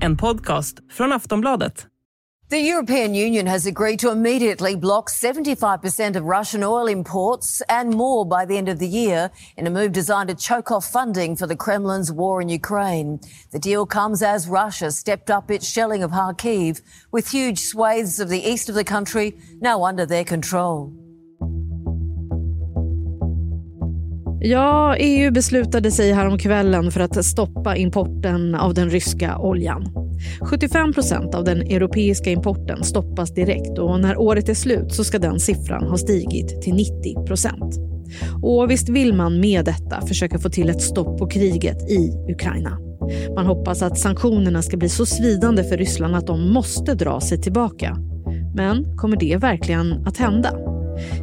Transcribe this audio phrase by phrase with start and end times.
[0.00, 1.86] En podcast från Aftonbladet.
[2.50, 8.24] The European Union has agreed to immediately block 75% of Russian oil imports and more
[8.24, 11.48] by the end of the year in a move designed to choke off funding for
[11.48, 13.20] the Kremlin's war in Ukraine.
[13.52, 16.80] The deal comes as Russia stepped up its shelling of Kharkiv,
[17.12, 20.92] with huge swathes of the east of the country now under their control.
[24.40, 29.97] Ja, EU beslutade sig häromkvällen för att stoppa importen av den ryska oljan.
[30.40, 35.18] 75 procent av den europeiska importen stoppas direkt och när året är slut så ska
[35.18, 37.78] den siffran ha stigit till 90 procent.
[38.42, 42.78] Och visst vill man med detta försöka få till ett stopp på kriget i Ukraina.
[43.34, 47.42] Man hoppas att sanktionerna ska bli så svidande för Ryssland att de måste dra sig
[47.42, 47.96] tillbaka.
[48.54, 50.67] Men kommer det verkligen att hända?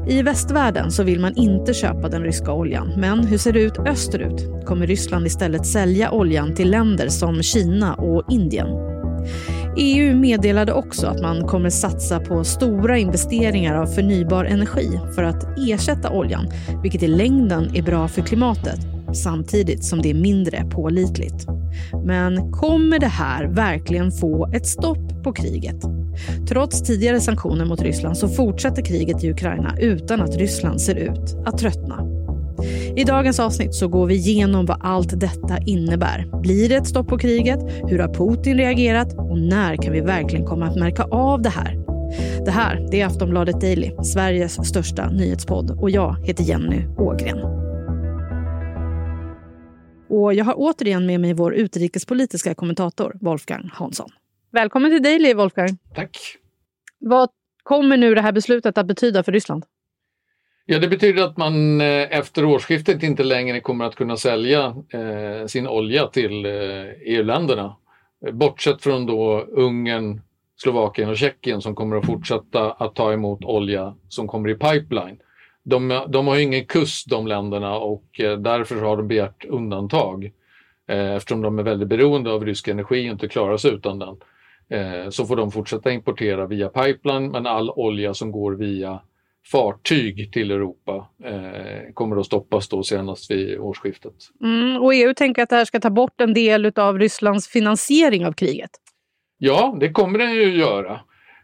[0.07, 2.93] I västvärlden så vill man inte köpa den ryska oljan.
[2.97, 4.65] Men hur ser det ut österut?
[4.65, 8.67] Kommer Ryssland istället sälja oljan till länder som Kina och Indien?
[9.77, 15.57] EU meddelade också att man kommer satsa på stora investeringar av förnybar energi för att
[15.57, 16.47] ersätta oljan,
[16.83, 18.79] vilket i längden är bra för klimatet
[19.13, 21.47] samtidigt som det är mindre pålitligt.
[22.05, 26.04] Men kommer det här verkligen få ett stopp på kriget?
[26.47, 31.37] Trots tidigare sanktioner mot Ryssland så fortsätter kriget i Ukraina utan att Ryssland ser ut
[31.45, 32.15] att tröttna.
[32.95, 36.41] I dagens avsnitt så går vi igenom vad allt detta innebär.
[36.41, 37.59] Blir det ett stopp på kriget?
[37.87, 39.13] Hur har Putin reagerat?
[39.13, 41.85] Och när kan vi verkligen komma att märka av det här?
[42.45, 45.71] Det här det är Aftonbladet Daily, Sveriges största nyhetspodd.
[45.71, 47.39] Och jag heter Jenny Ågren.
[50.09, 54.09] Och jag har återigen med mig vår utrikespolitiska kommentator Wolfgang Hansson.
[54.55, 55.77] Välkommen till Daily, Wolfgang.
[55.95, 56.17] Tack.
[56.99, 57.29] Vad
[57.63, 59.65] kommer nu det här beslutet att betyda för Ryssland?
[60.65, 65.47] Ja, det betyder att man eh, efter årsskiftet inte längre kommer att kunna sälja eh,
[65.47, 66.51] sin olja till eh,
[67.01, 67.75] EU-länderna.
[68.31, 70.21] Bortsett från då Ungern,
[70.57, 75.19] Slovakien och Tjeckien som kommer att fortsätta att ta emot olja som kommer i pipeline.
[75.63, 80.31] De, de har ingen kust de länderna och eh, därför har de begärt undantag
[80.87, 84.17] eh, eftersom de är väldigt beroende av rysk energi och inte klarar sig utan den.
[84.69, 89.01] Eh, så får de fortsätta importera via pipeline men all olja som går via
[89.51, 94.13] fartyg till Europa eh, kommer att stoppas då senast vid årsskiftet.
[94.43, 98.25] Mm, och EU tänker att det här ska ta bort en del av Rysslands finansiering
[98.25, 98.71] av kriget.
[99.37, 100.91] Ja, det kommer den ju göra.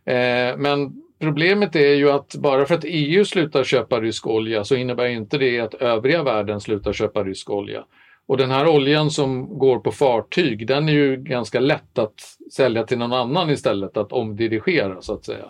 [0.06, 4.76] Eh, men problemet är ju att bara för att EU slutar köpa rysk olja så
[4.76, 7.84] innebär inte det att övriga världen slutar köpa rysk olja.
[8.32, 12.14] Och den här oljan som går på fartyg, den är ju ganska lätt att
[12.52, 15.46] sälja till någon annan istället, att omdirigera så att säga.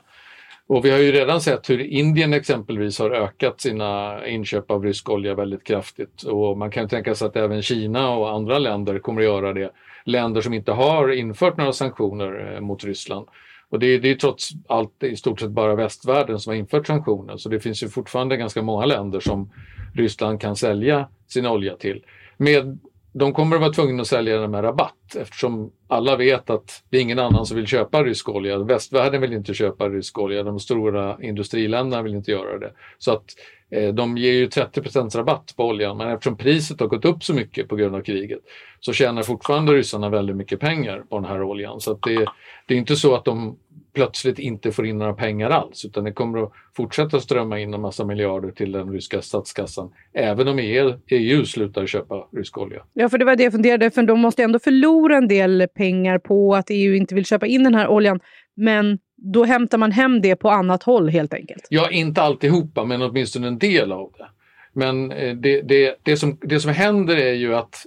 [0.68, 5.10] Och vi har ju redan sett hur Indien exempelvis har ökat sina inköp av rysk
[5.10, 6.24] olja väldigt kraftigt.
[6.24, 9.72] Och man kan tänka sig att även Kina och andra länder kommer att göra det.
[10.06, 13.28] Länder som inte har infört några sanktioner eh, mot Ryssland.
[13.70, 16.88] Och det är, det är trots allt i stort sett bara västvärlden som har infört
[16.88, 17.38] sanktioner.
[17.38, 19.52] Så det finns ju fortfarande ganska många länder som
[19.96, 22.04] Ryssland kan sälja sin olja till
[22.42, 22.80] med,
[23.14, 26.98] de kommer att vara tvungna att sälja den med rabatt eftersom alla vet att det
[26.98, 28.58] är ingen annan som vill köpa rysk olja.
[28.58, 32.72] Västvärlden vill inte köpa rysk olja, de stora industriländerna vill inte göra det.
[32.98, 33.26] Så att
[33.72, 37.34] eh, de ger ju 30% rabatt på oljan men eftersom priset har gått upp så
[37.34, 38.40] mycket på grund av kriget
[38.80, 41.80] så tjänar fortfarande ryssarna väldigt mycket pengar på den här oljan.
[41.80, 42.26] Så att det,
[42.66, 43.58] det är inte så att de
[43.94, 47.82] plötsligt inte får in några pengar alls utan det kommer att fortsätta strömma in en
[47.82, 52.84] massa miljarder till den ryska statskassan även om EU, EU slutar köpa rysk olja.
[52.94, 56.20] Ja, för det var det jag funderade, för de måste ändå förlora en del pengar
[56.20, 58.20] på att EU inte vill köpa in den här oljan.
[58.56, 61.68] Men då hämtar man hem det på annat håll helt enkelt?
[61.70, 64.28] Ja, inte alltihopa, men åtminstone en del av det.
[64.74, 67.86] Men eh, det, det, det, som, det som händer är ju att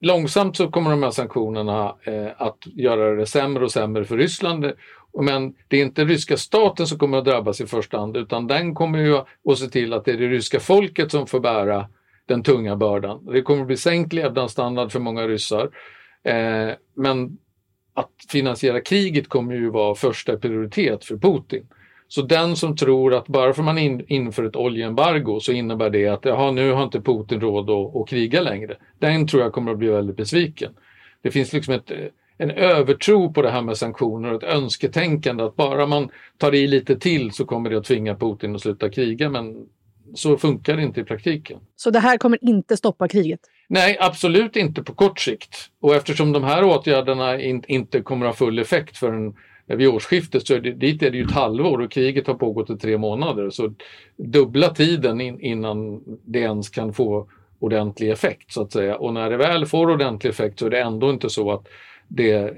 [0.00, 4.72] långsamt så kommer de här sanktionerna eh, att göra det sämre och sämre för Ryssland
[5.22, 8.74] men det är inte ryska staten som kommer att drabbas i första hand utan den
[8.74, 11.88] kommer ju att se till att det är det ryska folket som får bära
[12.26, 13.26] den tunga bördan.
[13.32, 15.70] Det kommer att bli sänkt levnadsstandard för många ryssar.
[16.22, 17.38] Eh, men
[17.94, 21.66] att finansiera kriget kommer ju vara första prioritet för Putin.
[22.08, 26.08] Så den som tror att bara för man in, inför ett oljeembargo så innebär det
[26.08, 28.76] att jaha, nu har inte Putin råd att, att kriga längre.
[28.98, 30.72] Den tror jag kommer att bli väldigt besviken.
[31.22, 31.96] Det finns liksom ett eh,
[32.38, 36.08] en övertro på det här med sanktioner och ett önsketänkande att bara man
[36.38, 39.30] tar i lite till så kommer det att tvinga Putin att sluta kriga.
[39.30, 39.66] Men
[40.14, 41.58] så funkar det inte i praktiken.
[41.76, 43.40] Så det här kommer inte stoppa kriget?
[43.68, 45.56] Nej, absolut inte på kort sikt.
[45.80, 49.34] Och eftersom de här åtgärderna in, inte kommer att ha full effekt förrän
[49.66, 52.70] vid årsskiftet så är det, dit är det ju ett halvår och kriget har pågått
[52.70, 53.50] i tre månader.
[53.50, 53.74] Så
[54.16, 57.28] dubbla tiden in, innan det ens kan få
[57.58, 58.96] ordentlig effekt så att säga.
[58.96, 61.68] Och när det väl får ordentlig effekt så är det ändå inte så att
[62.08, 62.50] det eh,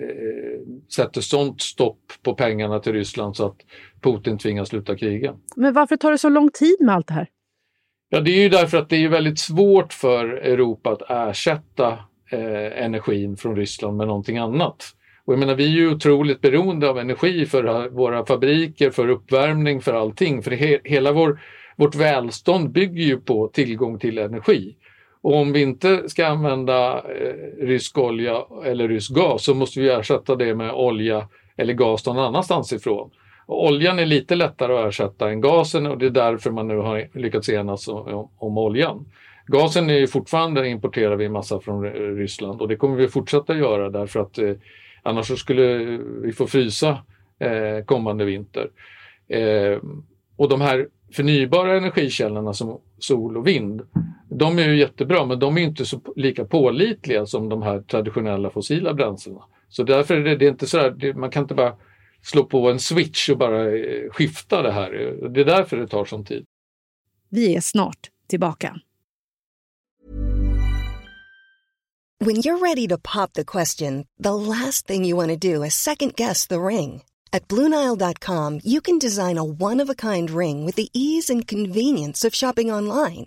[0.96, 3.56] sätter sånt stopp på pengarna till Ryssland så att
[4.00, 5.34] Putin tvingas sluta kriga.
[5.56, 7.28] Men varför tar det så lång tid med allt det här?
[8.08, 11.98] Ja, det är ju därför att det är väldigt svårt för Europa att ersätta
[12.30, 14.84] eh, energin från Ryssland med någonting annat.
[15.24, 19.80] Och jag menar, vi är ju otroligt beroende av energi för våra fabriker, för uppvärmning,
[19.80, 20.42] för allting.
[20.42, 21.40] För he hela vår,
[21.76, 24.76] vårt välstånd bygger ju på tillgång till energi.
[25.20, 29.88] Och om vi inte ska använda eh, rysk olja eller rysk gas så måste vi
[29.88, 33.10] ersätta det med olja eller gas någon annanstans ifrån.
[33.46, 36.76] Och oljan är lite lättare att ersätta än gasen och det är därför man nu
[36.76, 39.06] har lyckats enas om, om oljan.
[39.46, 44.20] Gasen är fortfarande importerar vi massa från Ryssland och det kommer vi fortsätta göra därför
[44.20, 44.54] att eh,
[45.02, 46.98] annars skulle vi få frysa
[47.38, 48.70] eh, kommande vinter.
[49.28, 49.78] Eh,
[50.36, 53.82] och de här förnybara energikällorna som sol och vind,
[54.28, 58.50] de är ju jättebra men de är inte så lika pålitliga som de här traditionella
[58.50, 59.42] fossila bränslena.
[59.68, 61.74] Så därför är det, det är inte så där, man kan inte bara
[62.22, 64.90] slå på en switch och bara eh, skifta det här.
[65.28, 66.44] Det är därför det tar sån tid.
[67.28, 68.80] Vi är snart tillbaka.
[72.18, 75.74] When you're ready to pop the question, the last thing you want to do is
[75.74, 77.02] second guess the ring.
[77.32, 82.72] At BlueNile.com you can design a one-of-a-kind ring with the ease and convenience of shopping
[82.72, 83.26] online.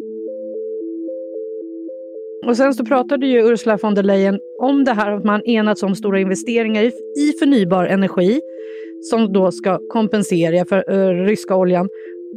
[2.47, 5.83] Och sen så pratade ju Ursula von der Leyen om det här att man enats
[5.83, 6.83] om stora investeringar
[7.17, 8.41] i förnybar energi
[9.01, 11.89] som då ska kompensera för uh, ryska oljan.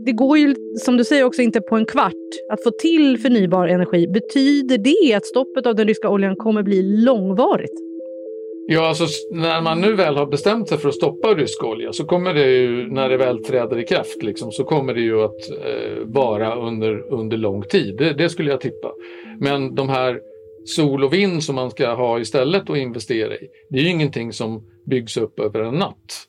[0.04, 3.68] det går ju, som du säger, också inte på en kvart att få till förnybar
[3.68, 4.06] energi.
[4.08, 7.93] Betyder det att stoppet av den ryska oljan kommer bli långvarigt?
[8.66, 12.04] Ja, alltså när man nu väl har bestämt sig för att stoppa rysk olja så
[12.04, 15.50] kommer det ju, när det väl träder i kraft, liksom, så kommer det ju att
[15.50, 17.96] eh, vara under, under lång tid.
[17.98, 18.92] Det, det, skulle jag tippa.
[19.38, 20.20] Men de här
[20.76, 24.32] sol och vind som man ska ha istället att investera i, det är ju ingenting
[24.32, 26.28] som byggs upp över en natt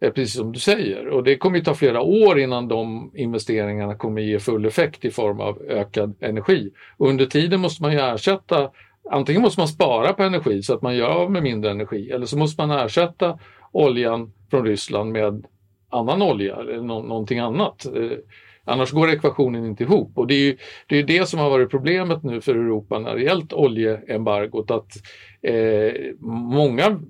[0.00, 1.08] eh, precis som du säger.
[1.08, 5.10] Och det kommer ju ta flera år innan de investeringarna kommer ge full effekt i
[5.10, 6.70] form av ökad energi.
[6.96, 8.70] Och under tiden måste man ju ersätta,
[9.10, 12.26] antingen måste man spara på energi så att man gör av med mindre energi eller
[12.26, 13.38] så måste man ersätta
[13.72, 15.46] oljan från Ryssland med
[15.90, 17.86] annan olja eller no någonting annat.
[17.86, 18.18] Eh,
[18.64, 20.56] annars går ekvationen inte ihop och det är ju
[20.86, 24.92] det, är det som har varit problemet nu för Europa när det gällt oljeembargot att
[25.42, 25.92] eh,
[26.28, 27.00] många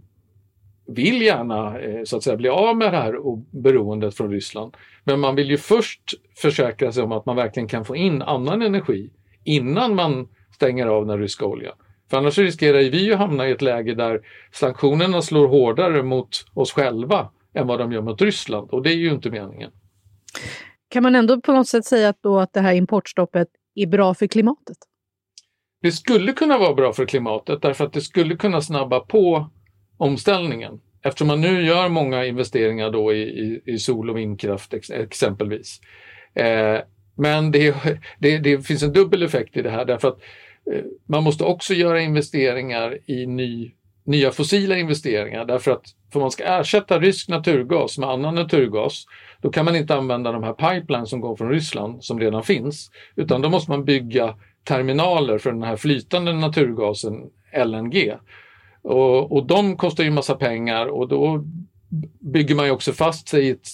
[0.87, 3.17] vill gärna eh, så att säga bli av med det här
[3.50, 4.76] beroendet från Ryssland.
[5.05, 8.62] Men man vill ju först försäkra sig om att man verkligen kan få in annan
[8.62, 9.11] energi
[9.44, 11.75] innan man stänger av den ryska oljan.
[12.11, 14.21] För annars riskerar vi att hamna i ett läge där
[14.53, 18.97] sanktionerna slår hårdare mot oss själva än vad de gör mot Ryssland och det är
[18.97, 19.71] ju inte meningen.
[20.89, 24.15] Kan man ändå på något sätt säga att, då att det här importstoppet är bra
[24.15, 24.77] för klimatet?
[25.83, 29.51] Det skulle kunna vara bra för klimatet därför att det skulle kunna snabba på
[29.97, 30.81] omställningen.
[31.03, 35.81] Eftersom man nu gör många investeringar då i, i, i sol och vindkraft ex, exempelvis.
[36.34, 36.81] Eh,
[37.15, 37.75] men det,
[38.19, 40.19] det, det, finns en dubbel effekt i det här därför att
[40.73, 43.73] eh, man måste också göra investeringar i ny,
[44.05, 49.05] nya fossila investeringar därför att för man ska ersätta rysk naturgas med annan naturgas
[49.41, 52.91] då kan man inte använda de här pipelines som går från Ryssland som redan finns
[53.17, 57.15] utan då måste man bygga terminaler för den här flytande naturgasen
[57.65, 58.15] LNG
[58.83, 61.44] och, och de kostar ju massa pengar och då
[62.21, 63.69] bygger man ju också fast sig i ett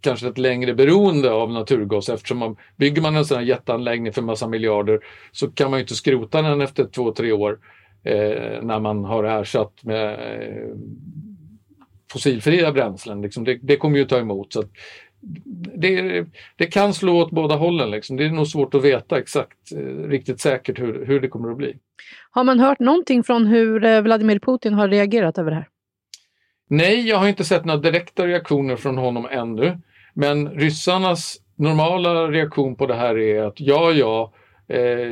[0.00, 4.22] kanske ett längre beroende av naturgas eftersom man, bygger man en sån här jätteanläggning för
[4.22, 5.00] massa miljarder
[5.32, 7.58] så kan man ju inte skrota den efter två, tre år
[8.04, 10.76] eh, när man har ersatt med eh,
[12.12, 13.22] fossilfria bränslen.
[13.22, 13.44] Liksom.
[13.44, 14.52] Det, det, kommer ju ta emot.
[14.52, 14.64] Så
[15.76, 16.24] det,
[16.56, 17.90] det, kan slå åt båda hållen.
[17.90, 18.16] Liksom.
[18.16, 21.56] Det är nog svårt att veta exakt, eh, riktigt säkert hur, hur det kommer att
[21.56, 21.76] bli.
[22.30, 25.68] Har man hört någonting från hur eh, Vladimir Putin har reagerat över det här?
[26.68, 29.78] Nej, jag har inte sett några direkta reaktioner från honom ännu.
[30.14, 34.32] Men ryssarnas normala reaktion på det här är att ja, ja,
[34.68, 35.06] eh,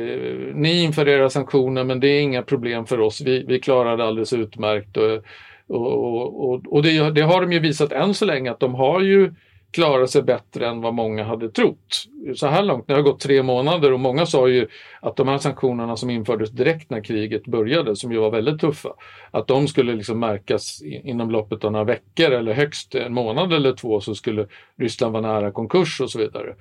[0.53, 3.21] ni inför era sanktioner men det är inga problem för oss.
[3.21, 4.97] Vi, vi klarar det alldeles utmärkt.
[4.97, 5.23] Och,
[5.67, 9.01] och, och, och det, det, har de ju visat än så länge att de har
[9.01, 9.33] ju
[9.75, 12.05] klara sig bättre än vad många hade trott.
[12.35, 14.67] Så här långt, det har gått tre månader och många sa ju
[15.01, 18.89] att de här sanktionerna som infördes direkt när kriget började, som ju var väldigt tuffa,
[19.31, 23.73] att de skulle liksom märkas inom loppet av några veckor eller högst en månad eller
[23.73, 24.47] två så skulle
[24.79, 26.55] Ryssland vara nära konkurs och så vidare.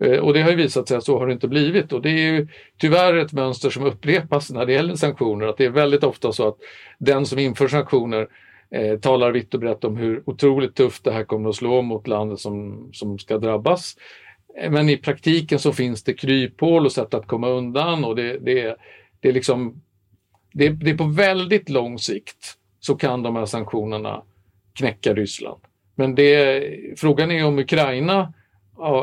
[0.00, 2.10] Eh, och det har ju visat sig att så har det inte blivit och det
[2.10, 6.04] är ju tyvärr ett mönster som upprepas när det gäller sanktioner, att det är väldigt
[6.04, 6.56] ofta så att
[6.98, 8.28] den som inför sanktioner
[8.74, 12.06] eh, talar vitt och brett om hur otroligt tufft det här kommer att slå mot
[12.06, 13.96] landet som, som ska drabbas.
[14.60, 18.38] Eh, men i praktiken så finns det kryphål och sätt att komma undan och det,
[18.38, 18.76] det,
[19.20, 19.82] det, är, liksom,
[20.52, 24.22] det, det är på väldigt lång sikt så kan de här sanktionerna
[24.74, 25.60] knäcka Ryssland.
[25.94, 26.64] Men det,
[26.96, 28.32] frågan är om Ukraina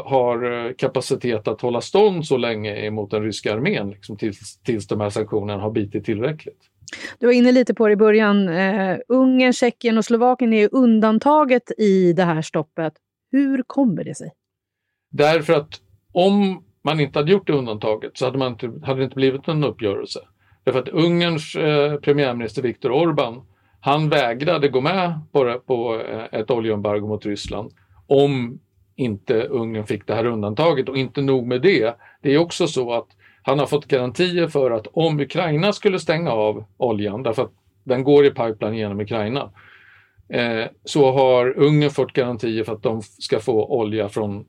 [0.05, 4.87] har eh, kapacitet att hålla stånd så länge emot den ryska armén liksom tills, tills
[4.87, 6.69] de här sanktionerna har bitit tillräckligt.
[7.19, 8.49] Du var inne lite på det i början.
[8.49, 12.93] Uh, Ungern, Tjeckien och Slovakien är undantaget i det här stoppet.
[13.31, 14.31] Hur kommer det sig?
[15.11, 15.81] Därför att
[16.11, 19.47] om man inte hade gjort det undantaget så hade, man inte, hade det inte blivit
[19.47, 20.19] en uppgörelse.
[20.63, 23.41] Därför att Ungerns eh, premiärminister Viktor Orbán,
[23.79, 27.71] han vägrade gå med på, på eh, ett oljeembargo mot Ryssland
[28.07, 28.59] om
[28.95, 30.89] inte Ungern fick det här undantaget.
[30.89, 33.07] Och inte nog med det, det är också så att
[33.41, 37.51] han har fått garantier för att om Ukraina skulle stänga av oljan, därför att
[37.83, 39.51] den går i pipeline genom Ukraina,
[40.29, 44.45] eh, så har Ungern fått garantier för att de ska få olja från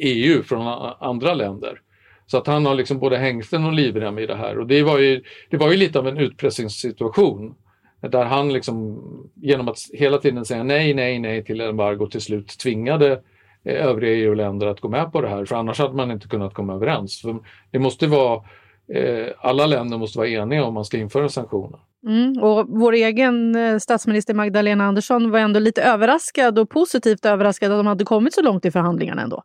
[0.00, 0.66] EU, från
[1.00, 1.80] andra länder.
[2.26, 4.98] Så att han har liksom både hängslen och livrem i det här och det var
[4.98, 7.54] ju, det var ju lite av en utpressningssituation.
[8.00, 9.02] Där han liksom
[9.34, 13.20] genom att hela tiden säga nej, nej, nej till embargo till slut tvingade Eh,
[13.64, 16.74] övriga EU-länder att gå med på det här, för annars hade man inte kunnat komma
[16.74, 17.20] överens.
[17.20, 17.36] För
[17.70, 18.42] det måste vara,
[18.94, 21.80] eh, alla länder måste vara eniga om man ska införa sanktioner.
[22.06, 27.72] Mm, och vår egen eh, statsminister Magdalena Andersson var ändå lite överraskad och positivt överraskad
[27.72, 29.42] att de hade kommit så långt i förhandlingarna ändå.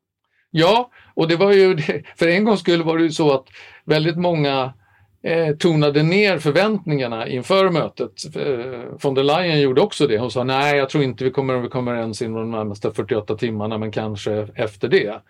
[0.51, 1.77] Ja, och det var ju,
[2.15, 3.45] för en gångs skull var det ju så att
[3.86, 4.74] väldigt många
[5.25, 8.36] eh, tonade ner förväntningarna inför mötet.
[8.36, 10.17] Eh, von der Leyen gjorde också det.
[10.17, 13.36] Hon sa nej, jag tror inte vi kommer, vi kommer ens inom de närmaste 48
[13.36, 15.22] timmarna, men kanske efter det.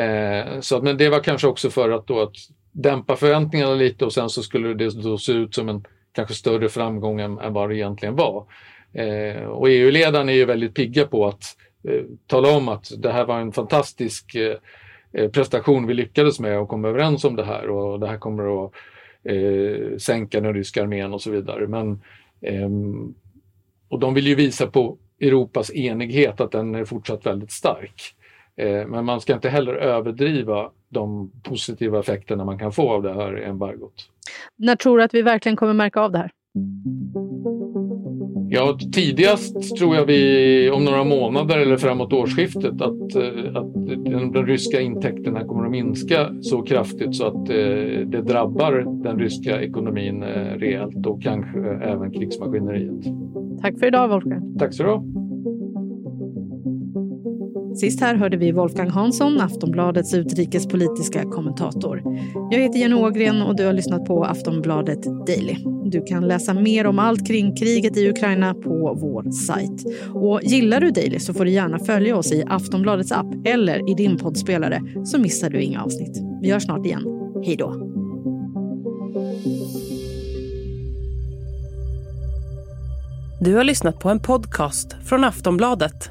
[0.00, 2.34] Eh, så, men det var kanske också för att, då, att
[2.72, 6.68] dämpa förväntningarna lite och sen så skulle det då se ut som en kanske större
[6.68, 8.46] framgång än, än vad det egentligen var.
[8.92, 11.44] Eh, och EU-ledarna är ju väldigt pigga på att
[11.88, 14.56] eh, tala om att det här var en fantastisk eh,
[15.12, 18.64] eh prestation vi lyckades med och kom överens om det här och det här kommer
[18.64, 18.72] att
[19.24, 21.66] eh, sänka den ryska armén och så vidare.
[21.68, 22.02] Men,
[22.40, 22.70] eh,
[23.88, 28.14] och de vill ju visa på Europas enighet, att den är fortsatt väldigt stark.
[28.56, 33.14] Eh, men man ska inte heller överdriva de positiva effekterna man kan få av det
[33.14, 34.08] här embargot.
[34.56, 36.30] När tror du att vi verkligen kommer märka av det här?
[38.54, 44.32] Ja, tidigast tror jag vi om några månader eller framåt årsskiftet att, eh, att den,
[44.32, 49.62] den ryska intäkterna kommer att minska så kraftigt så att eh, det drabbar den ryska
[49.62, 53.04] ekonomin eh, rejält och kanske även krigsmaskineriet.
[53.62, 54.58] Tack för idag Wolfgang.
[54.58, 55.21] Tack så du ha.
[57.76, 62.02] Sist här hörde vi Wolfgang Hansson, Aftonbladets utrikespolitiska kommentator.
[62.50, 65.56] Jag heter Jenny Ågren och du har lyssnat på Aftonbladet Daily.
[65.84, 69.84] Du kan läsa mer om allt kring kriget i Ukraina på vår sajt.
[70.14, 73.94] Och gillar du Daily så får du gärna följa oss i Aftonbladets app eller i
[73.94, 76.18] din poddspelare så missar du inga avsnitt.
[76.42, 77.02] Vi hörs snart igen.
[77.44, 77.88] Hej då!
[83.40, 86.10] Du har lyssnat på en podcast från Aftonbladet.